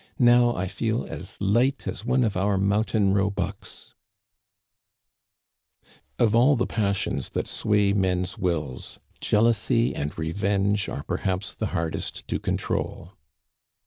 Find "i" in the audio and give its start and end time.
0.55-0.67